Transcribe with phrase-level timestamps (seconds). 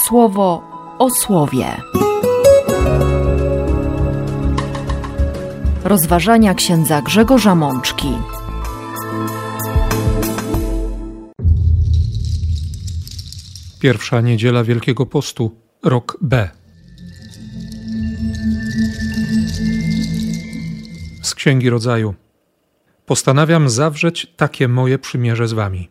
[0.00, 0.62] słowo
[0.98, 1.66] o słowie.
[5.84, 8.08] Rozważania księdza Grzegorza Mączki.
[13.80, 16.48] Pierwsza niedziela Wielkiego Postu, rok B.
[21.22, 22.14] Z Księgi Rodzaju.
[23.06, 25.88] Postanawiam zawrzeć takie moje przymierze z wami.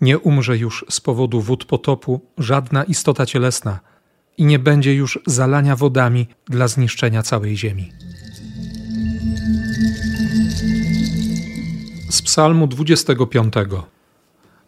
[0.00, 3.80] Nie umrze już z powodu wód potopu żadna istota cielesna
[4.38, 7.92] i nie będzie już zalania wodami dla zniszczenia całej ziemi.
[12.10, 13.54] Z Psalmu 25.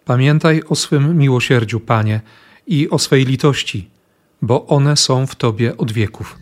[0.04, 2.20] Pamiętaj o swym miłosierdziu, Panie,
[2.66, 3.90] i o swej litości,
[4.42, 6.38] bo one są w Tobie od wieków.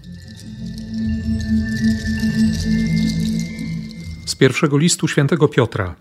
[4.26, 5.94] Z pierwszego listu świętego Piotra.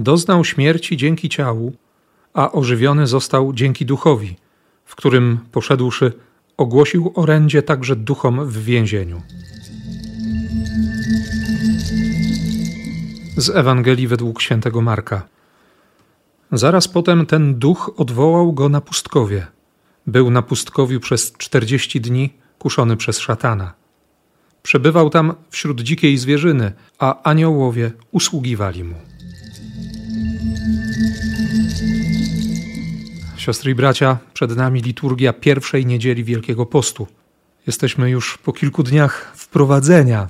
[0.00, 1.72] Doznał śmierci dzięki ciału,
[2.34, 4.36] a ożywiony został dzięki duchowi,
[4.84, 6.12] w którym poszedłszy,
[6.56, 9.22] ogłosił orędzie także duchom w więzieniu.
[13.36, 15.26] Z Ewangelii według świętego Marka.
[16.52, 19.46] Zaraz potem ten duch odwołał go na pustkowie.
[20.06, 23.72] Był na pustkowiu przez czterdzieści dni, kuszony przez szatana.
[24.62, 29.09] Przebywał tam wśród dzikiej zwierzyny, a aniołowie usługiwali mu.
[33.40, 37.06] Siostry i bracia, przed nami liturgia pierwszej niedzieli Wielkiego Postu.
[37.66, 40.28] Jesteśmy już po kilku dniach wprowadzenia.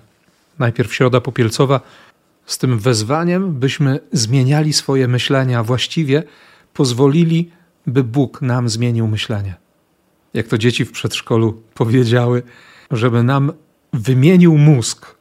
[0.58, 1.80] Najpierw środa popielcowa,
[2.46, 6.22] z tym wezwaniem, byśmy zmieniali swoje myślenia, właściwie
[6.74, 7.50] pozwolili,
[7.86, 9.54] by Bóg nam zmienił myślenie.
[10.34, 12.42] Jak to dzieci w przedszkolu powiedziały,
[12.90, 13.52] żeby nam
[13.92, 15.14] wymienił mózg,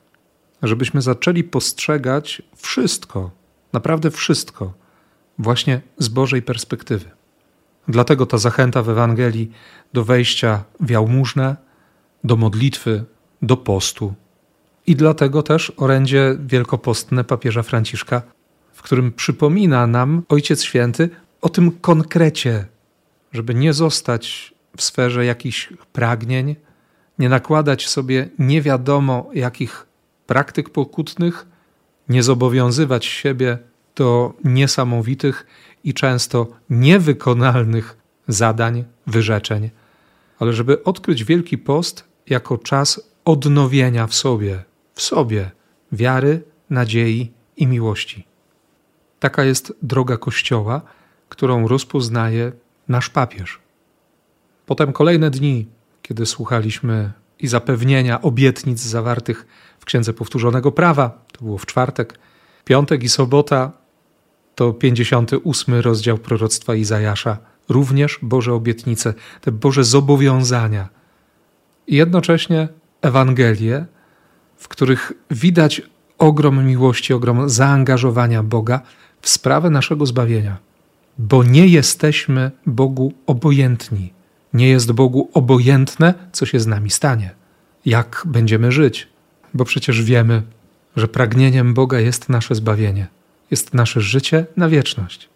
[0.63, 3.31] żebyśmy zaczęli postrzegać wszystko,
[3.73, 4.73] naprawdę wszystko,
[5.39, 7.18] właśnie z Bożej perspektywy.
[7.87, 9.51] Dlatego ta zachęta w Ewangelii
[9.93, 11.55] do wejścia w jałmużnę,
[12.23, 13.03] do modlitwy,
[13.41, 14.13] do postu.
[14.87, 18.21] I dlatego też orędzie wielkopostne papieża Franciszka,
[18.73, 21.09] w którym przypomina nam Ojciec Święty
[21.41, 22.65] o tym konkrecie,
[23.31, 26.55] żeby nie zostać w sferze jakichś pragnień,
[27.19, 29.87] nie nakładać sobie nie wiadomo jakich
[30.27, 31.45] praktyk pokutnych,
[32.09, 33.57] nie zobowiązywać siebie
[33.99, 35.45] do niesamowitych
[35.83, 39.69] i często niewykonalnych zadań, wyrzeczeń,
[40.39, 45.51] ale żeby odkryć Wielki Post jako czas odnowienia w sobie, w sobie
[45.91, 48.27] wiary, nadziei i miłości.
[49.19, 50.81] Taka jest droga Kościoła,
[51.29, 52.51] którą rozpoznaje
[52.87, 53.59] nasz papież.
[54.65, 55.67] Potem kolejne dni,
[56.01, 59.45] kiedy słuchaliśmy i zapewnienia obietnic zawartych
[59.79, 62.19] w Księdze Powtórzonego Prawa, to było w czwartek,
[62.65, 63.78] piątek i sobota
[64.59, 67.37] to 58 rozdział proroctwa Izajasza,
[67.69, 70.89] również Boże obietnice, te Boże zobowiązania.
[71.87, 72.67] I jednocześnie
[73.01, 73.85] Ewangelie,
[74.57, 75.81] w których widać
[76.17, 78.81] ogrom miłości, ogrom zaangażowania Boga
[79.21, 80.57] w sprawę naszego zbawienia.
[81.17, 84.13] Bo nie jesteśmy Bogu obojętni.
[84.53, 87.31] Nie jest Bogu obojętne, co się z nami stanie,
[87.85, 89.07] jak będziemy żyć,
[89.53, 90.43] bo przecież wiemy,
[90.95, 93.18] że pragnieniem Boga jest nasze zbawienie
[93.51, 95.29] jest nasze życie na wieczność.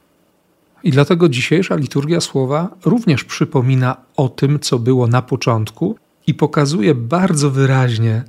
[0.83, 5.97] I dlatego dzisiejsza liturgia słowa również przypomina o tym, co było na początku
[6.27, 8.23] i pokazuje bardzo wyraźnie,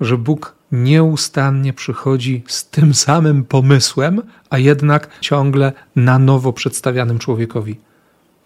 [0.00, 7.76] że Bóg nieustannie przychodzi z tym samym pomysłem, a jednak ciągle na nowo przedstawianym człowiekowi.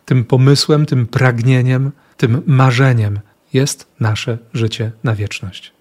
[0.05, 3.21] Tym pomysłem, tym pragnieniem, tym marzeniem
[3.53, 5.73] jest nasze życie na wieczność.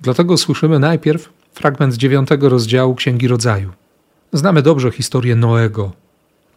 [0.00, 3.72] Dlatego słyszymy najpierw fragment dziewiątego rozdziału Księgi Rodzaju.
[4.34, 5.92] Znamy dobrze historię Noego,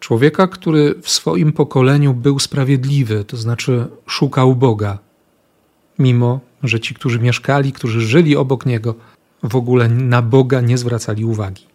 [0.00, 4.98] człowieka, który w swoim pokoleniu był sprawiedliwy, to znaczy szukał Boga,
[5.98, 8.94] mimo że ci, którzy mieszkali, którzy żyli obok niego,
[9.42, 11.66] w ogóle na Boga nie zwracali uwagi.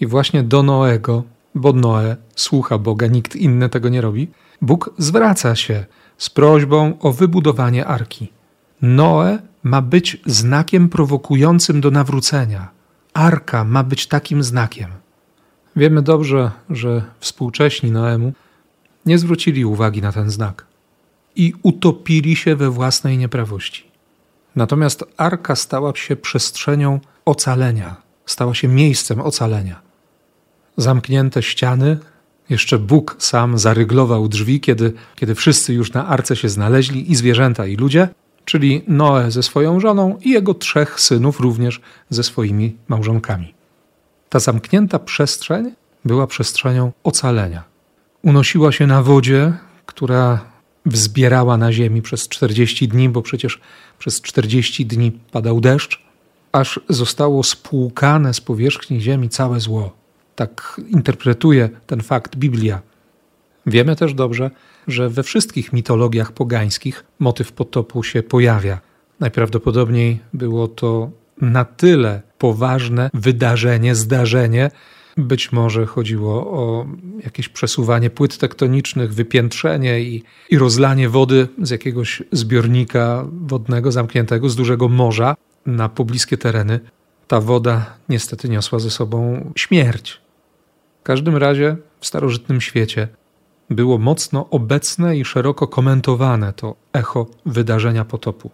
[0.00, 1.22] I właśnie do Noego,
[1.54, 4.28] bo Noe słucha Boga, nikt inny tego nie robi,
[4.62, 5.86] Bóg zwraca się
[6.18, 8.28] z prośbą o wybudowanie arki.
[8.82, 12.70] Noe ma być znakiem prowokującym do nawrócenia.
[13.14, 14.97] Arka ma być takim znakiem.
[15.78, 18.32] Wiemy dobrze, że współcześni Noemu
[19.06, 20.66] nie zwrócili uwagi na ten znak
[21.36, 23.84] i utopili się we własnej nieprawości.
[24.56, 27.96] Natomiast arka stała się przestrzenią ocalenia,
[28.26, 29.80] stała się miejscem ocalenia.
[30.76, 31.98] Zamknięte ściany,
[32.50, 37.66] jeszcze Bóg sam zaryglował drzwi, kiedy, kiedy wszyscy już na arce się znaleźli, i zwierzęta,
[37.66, 38.08] i ludzie,
[38.44, 41.80] czyli Noe ze swoją żoną i jego trzech synów również
[42.10, 43.57] ze swoimi małżonkami.
[44.28, 45.72] Ta zamknięta przestrzeń
[46.04, 47.64] była przestrzenią ocalenia.
[48.22, 49.52] Unosiła się na wodzie,
[49.86, 50.44] która
[50.86, 53.60] wzbierała na ziemi przez 40 dni, bo przecież
[53.98, 56.02] przez 40 dni padał deszcz,
[56.52, 59.96] aż zostało spłukane z powierzchni ziemi całe zło.
[60.36, 62.82] Tak interpretuje ten fakt Biblia.
[63.66, 64.50] Wiemy też dobrze,
[64.88, 68.80] że we wszystkich mitologiach pogańskich motyw potopu się pojawia.
[69.20, 71.10] Najprawdopodobniej było to
[71.40, 74.70] na tyle poważne wydarzenie, zdarzenie,
[75.16, 76.86] być może chodziło o
[77.24, 84.56] jakieś przesuwanie płyt tektonicznych, wypiętrzenie i, i rozlanie wody z jakiegoś zbiornika wodnego zamkniętego z
[84.56, 85.34] dużego morza
[85.66, 86.80] na pobliskie tereny.
[87.28, 90.20] Ta woda niestety niosła ze sobą śmierć.
[91.00, 93.08] W każdym razie w starożytnym świecie
[93.70, 98.50] było mocno obecne i szeroko komentowane to echo wydarzenia potopu.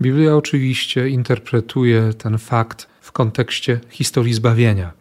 [0.00, 4.92] Biblia oczywiście interpretuje ten fakt w kontekście historii zbawienia.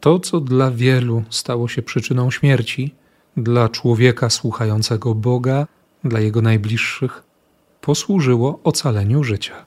[0.00, 2.94] To, co dla wielu stało się przyczyną śmierci,
[3.36, 5.66] dla człowieka słuchającego Boga,
[6.04, 7.22] dla jego najbliższych,
[7.80, 9.66] posłużyło ocaleniu życia.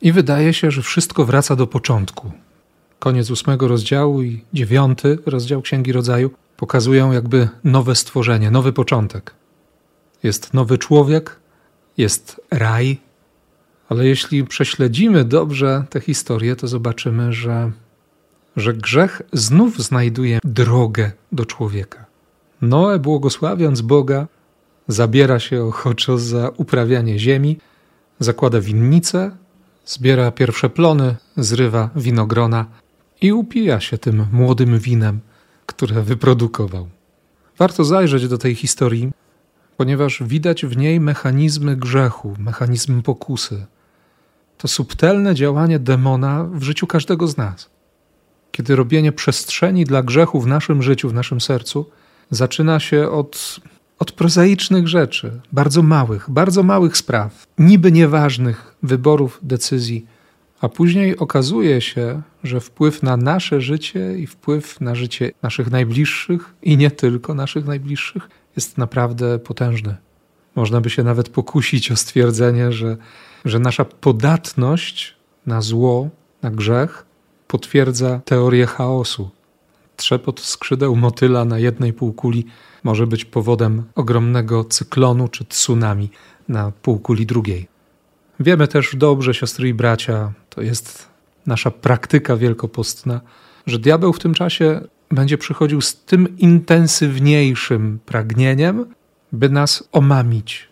[0.00, 2.32] I wydaje się, że wszystko wraca do początku.
[2.98, 9.34] Koniec ósmego rozdziału i dziewiąty rozdział Księgi Rodzaju pokazują jakby nowe stworzenie, nowy początek.
[10.22, 11.40] Jest nowy człowiek,
[11.96, 12.98] jest raj,
[13.90, 17.70] ale jeśli prześledzimy dobrze tę historię, to zobaczymy, że,
[18.56, 22.06] że grzech znów znajduje drogę do człowieka.
[22.62, 24.26] Noe, błogosławiąc Boga,
[24.88, 27.58] zabiera się ochoczo za uprawianie ziemi,
[28.18, 29.36] zakłada winnicę,
[29.86, 32.66] zbiera pierwsze plony, zrywa winogrona
[33.20, 35.20] i upija się tym młodym winem,
[35.66, 36.88] które wyprodukował.
[37.58, 39.10] Warto zajrzeć do tej historii,
[39.76, 43.66] ponieważ widać w niej mechanizmy grzechu, mechanizm pokusy
[44.60, 47.70] to subtelne działanie demona w życiu każdego z nas.
[48.52, 51.90] Kiedy robienie przestrzeni dla grzechu w naszym życiu, w naszym sercu,
[52.30, 53.60] zaczyna się od,
[53.98, 60.06] od prozaicznych rzeczy, bardzo małych, bardzo małych spraw, niby nieważnych wyborów, decyzji,
[60.60, 66.54] a później okazuje się, że wpływ na nasze życie i wpływ na życie naszych najbliższych
[66.62, 69.96] i nie tylko naszych najbliższych jest naprawdę potężny.
[70.56, 72.96] Można by się nawet pokusić o stwierdzenie, że
[73.44, 75.16] że nasza podatność
[75.46, 76.08] na zło,
[76.42, 77.06] na grzech
[77.48, 79.30] potwierdza teorię chaosu.
[79.96, 82.46] Trzepot skrzydeł motyla na jednej półkuli
[82.84, 86.10] może być powodem ogromnego cyklonu czy tsunami
[86.48, 87.68] na półkuli drugiej.
[88.40, 91.08] Wiemy też dobrze, siostry i bracia, to jest
[91.46, 93.20] nasza praktyka wielkopostna,
[93.66, 94.80] że diabeł w tym czasie
[95.10, 98.86] będzie przychodził z tym intensywniejszym pragnieniem,
[99.32, 100.68] by nas omamić,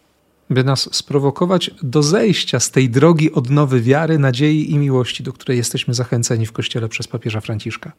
[0.50, 5.58] by nas sprowokować do zejścia z tej drogi odnowy wiary, nadziei i miłości, do której
[5.58, 7.92] jesteśmy zachęceni w Kościele przez papieża Franciszka.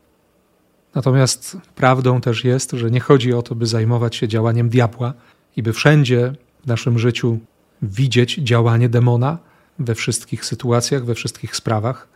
[0.95, 5.13] Natomiast prawdą też jest, że nie chodzi o to, by zajmować się działaniem diabła
[5.55, 6.33] i by wszędzie
[6.63, 7.39] w naszym życiu
[7.81, 9.37] widzieć działanie demona
[9.79, 12.07] we wszystkich sytuacjach, we wszystkich sprawach,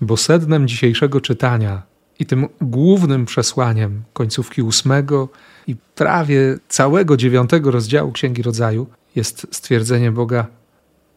[0.00, 1.82] bo sednem dzisiejszego czytania
[2.18, 5.28] i tym głównym przesłaniem końcówki ósmego
[5.66, 10.46] i prawie całego dziewiątego rozdziału Księgi Rodzaju jest stwierdzenie Boga: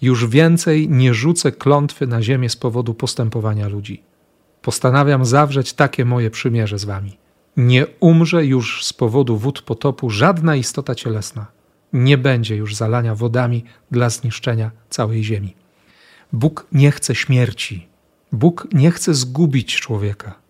[0.02, 4.04] Już więcej nie rzucę klątwy na ziemię z powodu postępowania ludzi.
[4.62, 7.18] Postanawiam zawrzeć takie moje przymierze z wami.
[7.58, 11.46] Nie umrze już z powodu wód potopu żadna istota cielesna.
[11.94, 15.56] Nie będzie już zalania wodami dla zniszczenia całej ziemi.
[16.34, 17.88] Bóg nie chce śmierci.
[18.32, 20.47] Bóg nie chce zgubić człowieka.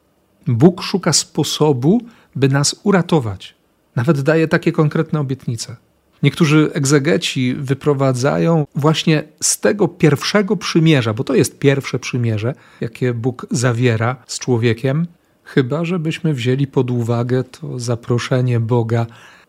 [0.48, 2.02] Bóg szuka sposobu,
[2.36, 3.56] by nas uratować.
[3.96, 5.76] Nawet daje takie konkretne obietnice.
[6.24, 13.46] Niektórzy egzegeci wyprowadzają właśnie z tego pierwszego przymierza, bo to jest pierwsze przymierze, jakie Bóg
[13.52, 15.08] zawiera z człowiekiem,
[15.44, 19.06] chyba żebyśmy wzięli pod uwagę to zaproszenie Boga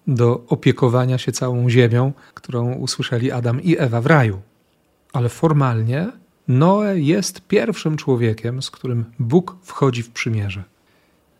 [0.06, 4.40] do opiekowania się całą ziemią, którą usłyszeli Adam i Ewa w raju.
[5.12, 6.06] Ale formalnie
[6.48, 10.64] Noe jest pierwszym człowiekiem, z którym Bóg wchodzi w przymierze.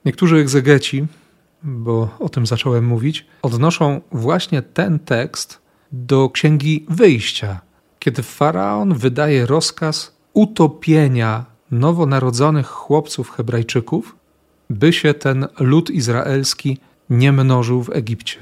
[0.08, 1.06] Niektórzy egzegeci
[1.62, 5.58] bo o tym zacząłem mówić, odnoszą właśnie ten tekst
[5.92, 7.60] do księgi wyjścia,
[7.98, 14.16] kiedy faraon wydaje rozkaz utopienia nowonarodzonych chłopców Hebrajczyków,
[14.70, 16.78] by się ten lud izraelski
[17.10, 18.38] nie mnożył w Egipcie.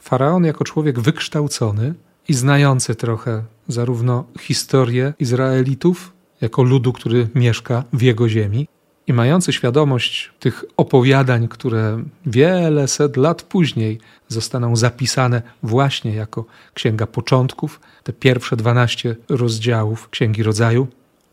[0.00, 1.94] Faraon, jako człowiek wykształcony
[2.28, 8.68] i znający trochę zarówno historię Izraelitów, jako ludu, który mieszka w jego ziemi,
[9.06, 16.44] i mający świadomość tych opowiadań, które wiele set lat później zostaną zapisane właśnie jako
[16.74, 20.86] Księga Początków, te pierwsze 12 rozdziałów Księgi Rodzaju,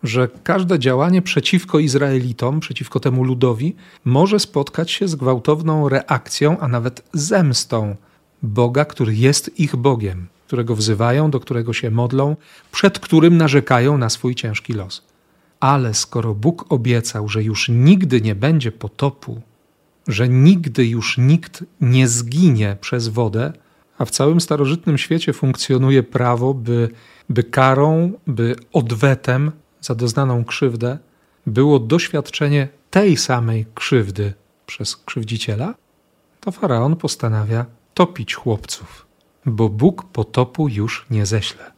[0.03, 3.75] że każde działanie przeciwko Izraelitom, przeciwko temu ludowi,
[4.05, 7.95] może spotkać się z gwałtowną reakcją, a nawet zemstą
[8.43, 10.27] Boga, który jest ich Bogiem.
[10.47, 12.35] którego wzywają, do którego się modlą,
[12.71, 15.10] przed którym narzekają na swój ciężki los.
[15.61, 19.41] Ale skoro Bóg obiecał, że już nigdy nie będzie potopu,
[20.07, 23.53] że nigdy już nikt nie zginie przez wodę,
[23.97, 26.89] a w całym starożytnym świecie funkcjonuje prawo, by,
[27.29, 29.51] by karą, by odwetem
[29.81, 30.97] za doznaną krzywdę
[31.47, 34.33] było doświadczenie tej samej krzywdy
[34.65, 35.73] przez krzywdziciela,
[36.39, 39.05] to faraon postanawia topić chłopców,
[39.45, 41.71] bo Bóg potopu już nie ześle.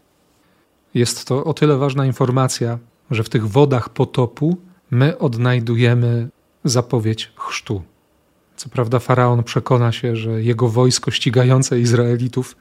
[0.94, 2.80] Jest to o tyle ważna informacja,
[3.12, 4.58] że w tych wodach potopu
[4.92, 6.30] my odnajdujemy
[6.64, 7.82] zapowiedź chrztu.
[8.56, 12.56] Co prawda, faraon przekona się, że jego wojsko ścigające Izraelitów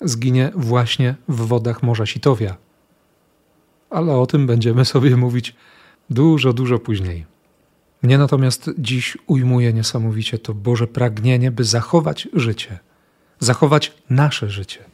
[0.00, 2.56] zginie właśnie w wodach Morza Sitowia.
[3.90, 5.54] Ale o tym będziemy sobie mówić
[6.10, 7.26] dużo, dużo później.
[8.02, 12.78] Mnie natomiast dziś ujmuje niesamowicie to Boże pragnienie, by zachować życie,
[13.38, 14.84] zachować nasze życie,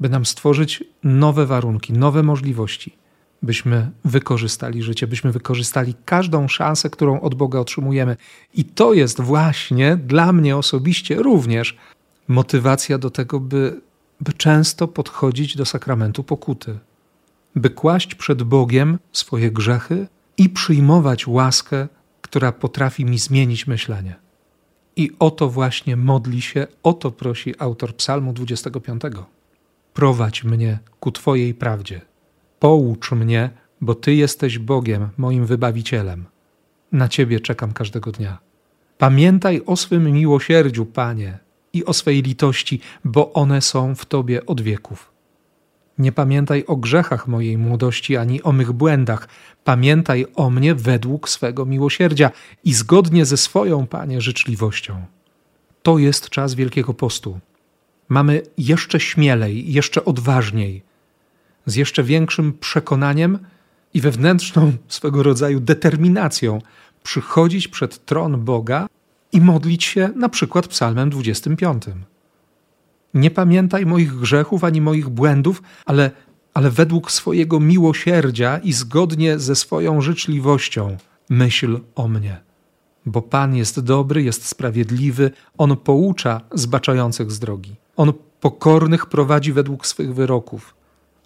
[0.00, 2.96] by nam stworzyć nowe warunki, nowe możliwości,
[3.42, 8.16] byśmy wykorzystali życie, byśmy wykorzystali każdą szansę, którą od Boga otrzymujemy.
[8.54, 11.76] I to jest właśnie dla mnie osobiście również
[12.28, 13.80] motywacja do tego, by,
[14.20, 16.78] by często podchodzić do sakramentu pokuty,
[17.56, 20.06] by kłaść przed Bogiem swoje grzechy
[20.38, 21.88] i przyjmować łaskę,
[22.20, 24.14] która potrafi mi zmienić myślenie.
[24.96, 29.02] I o to właśnie modli się, o to prosi autor Psalmu 25.
[29.94, 32.11] Prowadź mnie ku Twojej prawdzie
[32.62, 33.50] Poucz mnie,
[33.80, 36.24] bo Ty jesteś Bogiem, moim wybawicielem.
[36.92, 38.38] Na Ciebie czekam każdego dnia.
[38.98, 41.38] Pamiętaj o swym miłosierdziu, Panie,
[41.72, 45.12] i o swej litości, bo one są w Tobie od wieków.
[45.98, 49.28] Nie pamiętaj o grzechach mojej młodości ani o mych błędach.
[49.64, 52.30] Pamiętaj o mnie według swego miłosierdzia
[52.64, 55.04] i zgodnie ze swoją, Panie, życzliwością.
[55.82, 57.40] To jest czas Wielkiego Postu.
[58.08, 60.91] Mamy jeszcze śmielej, jeszcze odważniej
[61.66, 63.38] z jeszcze większym przekonaniem
[63.94, 66.58] i wewnętrzną swego rodzaju determinacją
[67.02, 68.86] przychodzić przed tron Boga
[69.32, 71.82] i modlić się na przykład Psalmem 25.
[73.14, 76.10] Nie pamiętaj moich grzechów ani moich błędów, ale,
[76.54, 80.96] ale według swojego miłosierdzia i zgodnie ze swoją życzliwością
[81.30, 82.40] myśl o mnie.
[83.06, 87.76] Bo Pan jest dobry, jest sprawiedliwy, On poucza zbaczających z drogi.
[87.96, 90.74] On pokornych prowadzi według swych wyroków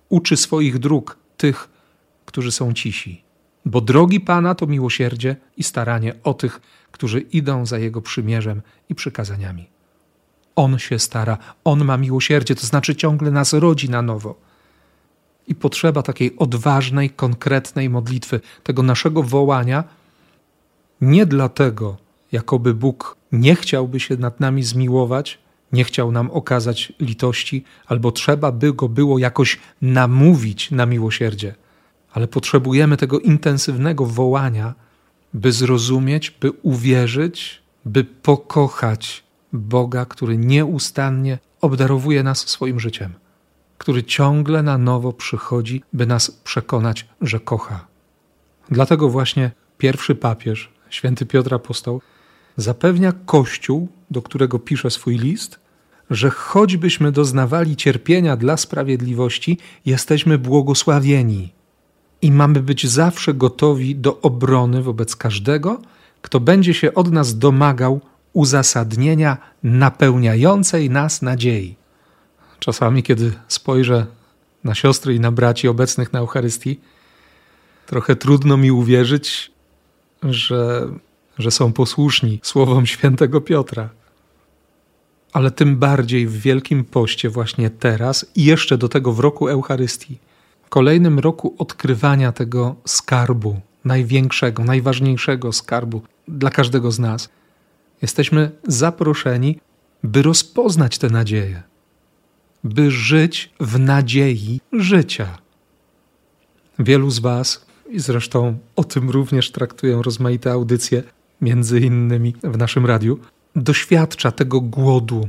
[0.08, 1.68] uczy swoich dróg tych,
[2.26, 3.22] którzy są cisi.
[3.64, 6.60] Bo drogi Pana to miłosierdzie i staranie o tych,
[6.92, 9.68] którzy idą za Jego przymierzem i przykazaniami.
[10.56, 14.34] On się stara, On ma miłosierdzie, to znaczy ciągle nas rodzi na nowo.
[15.46, 19.84] I potrzeba takiej odważnej, konkretnej modlitwy, tego naszego wołania,
[21.00, 21.96] nie dlatego,
[22.32, 25.38] jakoby Bóg nie chciałby się nad nami zmiłować,
[25.72, 31.54] nie chciał nam okazać litości, albo trzeba by go było jakoś namówić na miłosierdzie.
[32.12, 34.74] Ale potrzebujemy tego intensywnego wołania,
[35.34, 43.12] by zrozumieć, by uwierzyć, by pokochać Boga, który nieustannie obdarowuje nas swoim życiem,
[43.78, 47.86] który ciągle na nowo przychodzi, by nas przekonać, że kocha.
[48.70, 52.00] Dlatego właśnie pierwszy papież, święty Piotr Apostoł,
[52.56, 55.58] zapewnia Kościół, do którego pisze swój list,
[56.10, 61.52] że choćbyśmy doznawali cierpienia dla sprawiedliwości, jesteśmy błogosławieni
[62.22, 65.80] i mamy być zawsze gotowi do obrony wobec każdego,
[66.22, 68.00] kto będzie się od nas domagał
[68.32, 71.74] uzasadnienia napełniającej nas nadziei.
[72.58, 74.06] Czasami, kiedy spojrzę
[74.64, 76.80] na siostry i na braci obecnych na Eucharystii,
[77.86, 79.50] trochę trudno mi uwierzyć,
[80.22, 80.88] że,
[81.38, 83.88] że są posłuszni słowom świętego Piotra
[85.36, 90.18] ale tym bardziej w Wielkim Poście właśnie teraz i jeszcze do tego w roku Eucharystii,
[90.68, 97.28] kolejnym roku odkrywania tego skarbu, największego, najważniejszego skarbu dla każdego z nas.
[98.02, 99.60] Jesteśmy zaproszeni,
[100.02, 101.62] by rozpoznać tę nadzieję,
[102.64, 105.38] by żyć w nadziei życia.
[106.78, 111.02] Wielu z Was, i zresztą o tym również traktują rozmaite audycje,
[111.40, 113.18] między innymi w naszym radiu,
[113.56, 115.28] doświadcza tego głodu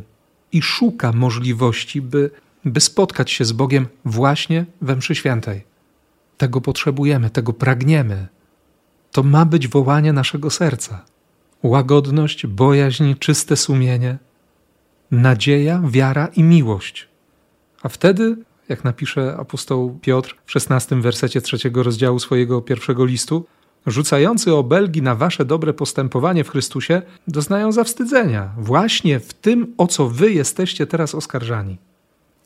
[0.51, 2.31] i szuka możliwości, by,
[2.65, 5.63] by spotkać się z Bogiem właśnie we mszy świętej.
[6.37, 8.27] Tego potrzebujemy, tego pragniemy.
[9.11, 11.05] To ma być wołanie naszego serca.
[11.63, 14.17] Łagodność, bojaźń, czyste sumienie,
[15.11, 17.07] nadzieja, wiara i miłość.
[17.83, 18.37] A wtedy,
[18.69, 23.45] jak napisze apostoł Piotr w szesnastym wersecie trzeciego rozdziału swojego pierwszego listu,
[23.87, 30.09] rzucający obelgi na wasze dobre postępowanie w Chrystusie, doznają zawstydzenia właśnie w tym, o co
[30.09, 31.77] wy jesteście teraz oskarżani.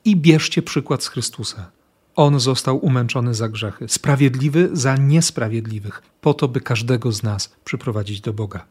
[0.06, 1.72] i bierzcie przykład z Chrystusa.
[2.16, 8.22] On został umęczony za grzechy, sprawiedliwy za niesprawiedliwych, po to, by każdego z nas przyprowadzić
[8.22, 8.66] do Boga.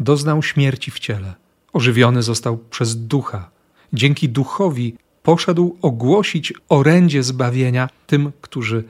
[0.00, 1.34] Doznał śmierci w ciele,
[1.72, 3.50] ożywiony został przez ducha.
[3.92, 8.84] Dzięki duchowi poszedł ogłosić orędzie zbawienia tym, którzy,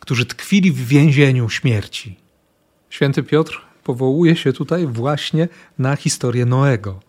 [0.00, 2.21] którzy tkwili w więzieniu śmierci.
[2.92, 7.00] Święty Piotr powołuje się tutaj właśnie na historię Noego,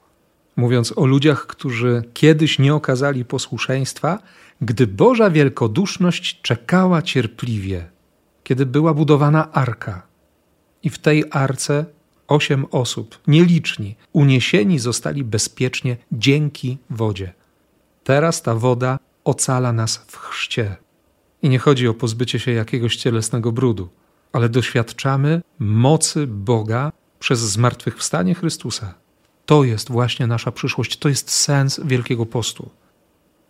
[0.56, 4.20] mówiąc o ludziach, którzy kiedyś nie okazali posłuszeństwa,
[4.62, 7.90] gdy Boża wielkoduszność czekała cierpliwie,
[8.44, 10.08] kiedy była budowana arka.
[10.84, 11.86] I w tej arce
[12.28, 17.34] osiem osób, nieliczni, uniesieni zostali bezpiecznie dzięki wodzie.
[18.04, 20.76] Teraz ta woda ocala nas w chrzcie.
[21.42, 23.90] I nie chodzi o pozbycie się jakiegoś cielesnego brudu,
[24.34, 28.94] ale doświadczamy mocy Boga przez zmartwychwstanie Chrystusa.
[29.46, 32.70] To jest właśnie nasza przyszłość, to jest sens Wielkiego Postu.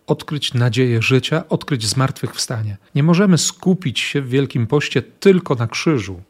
[0.06, 2.76] Odkryć nadzieję życia, odkryć zmartwychwstanie.
[2.94, 6.22] Nie możemy skupić się w Wielkim Poście tylko na krzyżu.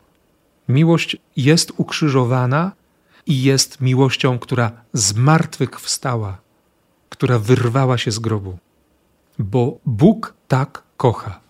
[0.68, 2.72] Miłość jest ukrzyżowana
[3.26, 6.38] i jest miłością, która zmartwychwstała,
[7.08, 8.58] która wyrwała się z grobu.
[9.38, 11.43] Bo Bóg tak kocha.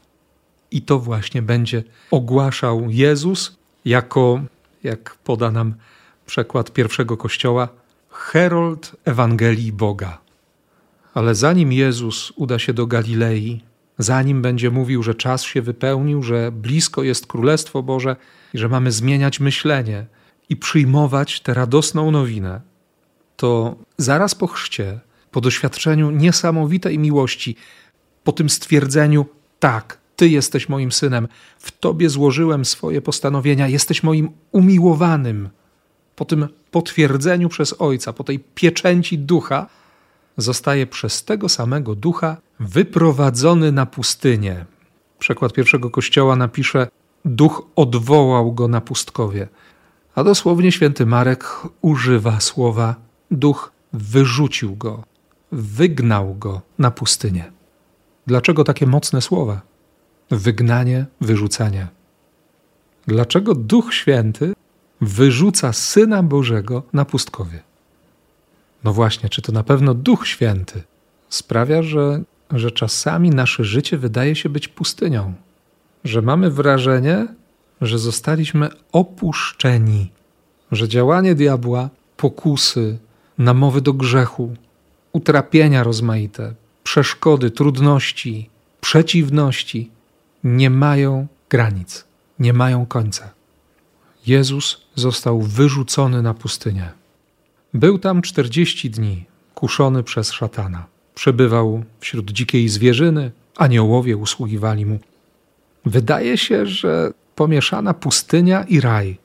[0.75, 4.41] I to właśnie będzie ogłaszał Jezus jako,
[4.83, 5.75] jak poda nam
[6.27, 7.69] przekład pierwszego kościoła,
[8.11, 10.19] herold Ewangelii Boga.
[11.15, 13.61] Ale zanim Jezus uda się do Galilei,
[13.99, 18.17] zanim będzie mówił, że czas się wypełnił, że blisko jest Królestwo Boże
[18.55, 20.07] i że mamy zmieniać myślenie
[20.49, 22.61] i przyjmować tę radosną nowinę,
[23.37, 25.01] to zaraz po chrzcie,
[25.31, 27.57] po doświadczeniu niesamowitej miłości,
[28.25, 29.27] po tym stwierdzeniu:
[29.61, 31.29] tak, Ty jesteś moim synem,
[31.59, 35.49] w Tobie złożyłem swoje postanowienia, jesteś moim umiłowanym.
[36.17, 39.67] Po tym potwierdzeniu przez Ojca, po tej pieczęci ducha,
[40.37, 44.65] zostaje przez tego samego ducha wyprowadzony na pustynię.
[45.19, 46.89] Przekład pierwszego kościoła napisze:
[47.25, 49.49] Duch odwołał go na pustkowie.
[50.15, 51.45] A dosłownie święty Marek
[51.81, 52.95] używa słowa:
[53.31, 55.05] Duch wyrzucił go,
[55.53, 57.53] wygnał go na pustynię.
[58.27, 59.61] Dlaczego takie mocne słowa?
[60.31, 61.87] Wygnanie, wyrzucanie.
[63.07, 64.53] Dlaczego Duch Święty
[65.01, 67.63] wyrzuca Syna Bożego na pustkowie?
[68.85, 70.83] No właśnie, czy to na pewno Duch Święty
[71.29, 75.35] sprawia, że, że czasami nasze życie wydaje się być pustynią,
[76.05, 77.27] że mamy wrażenie,
[77.81, 80.11] że zostaliśmy opuszczeni,
[80.73, 82.99] że działanie diabła, pokusy,
[83.39, 84.55] namowy do grzechu,
[85.13, 89.91] utrapienia rozmaite, przeszkody, trudności, przeciwności
[90.45, 92.05] nie mają granic,
[92.39, 93.31] nie mają końca.
[94.27, 96.93] Jezus został wyrzucony na pustynię.
[97.75, 100.87] Był tam czterdzieści dni, kuszony przez szatana.
[101.15, 104.99] Przebywał wśród dzikiej zwierzyny, aniołowie usługiwali mu.
[105.85, 109.19] Wydaje się, że pomieszana pustynia i raj.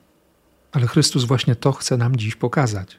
[0.72, 2.96] Ale Chrystus właśnie to chce nam dziś pokazać.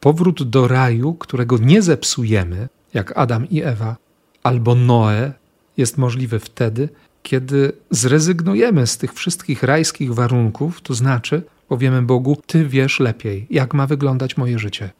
[0.00, 3.96] Powrót do raju, którego nie zepsujemy, jak Adam i Ewa,
[4.42, 5.32] albo Noe,
[5.76, 6.88] jest możliwy wtedy,
[7.22, 13.74] kiedy zrezygnujemy z tych wszystkich rajskich warunków, to znaczy powiemy Bogu: Ty wiesz lepiej, jak
[13.74, 14.90] ma wyglądać moje życie.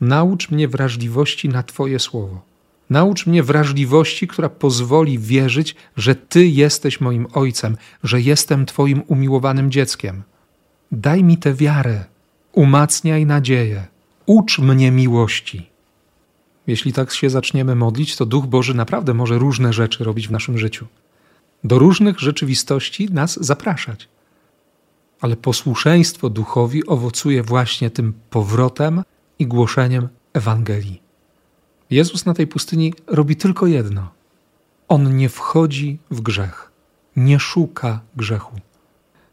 [0.00, 2.42] Naucz mnie wrażliwości na Twoje słowo.
[2.90, 9.70] Naucz mnie wrażliwości, która pozwoli wierzyć, że Ty jesteś moim ojcem, że jestem Twoim umiłowanym
[9.70, 10.22] dzieckiem.
[10.92, 12.04] Daj mi tę wiarę,
[12.52, 13.86] umacniaj nadzieję,
[14.26, 15.70] ucz mnie miłości.
[16.66, 20.58] Jeśli tak się zaczniemy modlić, to Duch Boży naprawdę może różne rzeczy robić w naszym
[20.58, 20.86] życiu.
[21.64, 24.08] Do różnych rzeczywistości nas zapraszać.
[25.20, 29.02] Ale posłuszeństwo duchowi owocuje właśnie tym powrotem
[29.38, 31.02] i głoszeniem Ewangelii.
[31.90, 34.10] Jezus na tej pustyni robi tylko jedno.
[34.88, 36.70] On nie wchodzi w grzech,
[37.16, 38.60] nie szuka grzechu,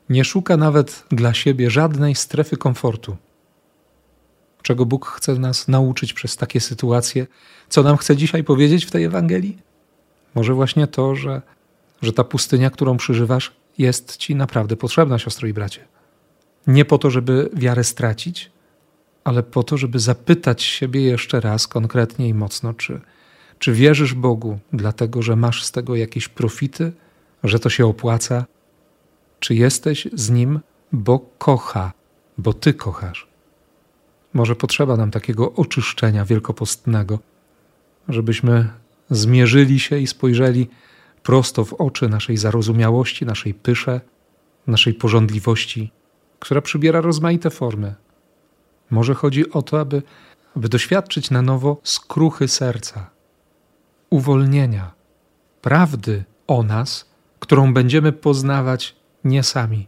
[0.10, 3.18] nie szuka nawet dla siebie żadnej strefy komfortu.
[4.62, 7.28] Czego Bóg chce nas nauczyć przez takie sytuacje?
[7.70, 9.58] Co nam chce dzisiaj powiedzieć w tej Ewangelii?
[10.36, 11.42] Może właśnie to, że,
[12.02, 15.88] że ta pustynia, którą przeżywasz, jest ci naprawdę potrzebna, siostro i bracie.
[16.68, 18.52] Nie po to, żeby wiarę stracić,
[19.24, 23.02] ale po to, żeby zapytać siebie jeszcze raz konkretnie i mocno, czy,
[23.60, 26.92] czy wierzysz Bogu, dlatego że masz z tego jakieś profity,
[27.44, 28.46] że to się opłaca,
[29.40, 30.60] czy jesteś z Nim,
[30.92, 31.92] bo kocha,
[32.38, 33.28] bo Ty kochasz.
[34.34, 37.20] Może potrzeba nam takiego oczyszczenia wielkopostnego,
[38.10, 38.70] żebyśmy
[39.10, 40.68] zmierzyli się i spojrzeli
[41.28, 44.02] prosto w oczy naszej zarozumiałości, naszej pysze,
[44.68, 45.92] naszej porządliwości,
[46.40, 47.96] która przybiera rozmaite formy.
[48.90, 50.02] Może chodzi o to, aby,
[50.56, 53.10] aby doświadczyć na nowo skruchy serca,
[54.10, 54.92] uwolnienia,
[55.62, 57.06] prawdy o nas,
[57.40, 59.88] którą będziemy poznawać nie sami,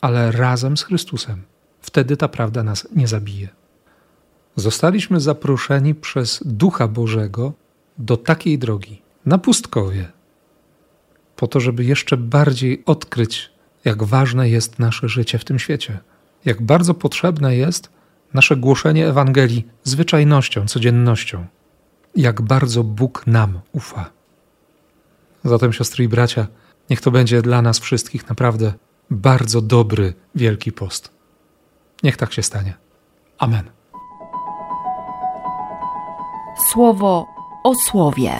[0.00, 1.42] ale razem z Chrystusem.
[1.80, 3.48] Wtedy ta prawda nas nie zabije.
[4.56, 7.52] Zostaliśmy zaproszeni przez Ducha Bożego
[7.98, 10.21] do takiej drogi, na pustkowie,
[11.42, 13.50] po to, żeby jeszcze bardziej odkryć,
[13.84, 15.98] jak ważne jest nasze życie w tym świecie,
[16.44, 17.90] jak bardzo potrzebne jest
[18.34, 21.46] nasze głoszenie Ewangelii zwyczajnością, codziennością,
[22.16, 24.10] jak bardzo Bóg nam ufa.
[25.44, 26.46] Zatem, siostry i bracia,
[26.90, 28.72] niech to będzie dla nas wszystkich naprawdę
[29.10, 31.10] bardzo dobry Wielki Post.
[32.02, 32.74] Niech tak się stanie.
[33.38, 33.70] Amen.
[36.72, 37.26] Słowo
[37.64, 38.32] o słowie.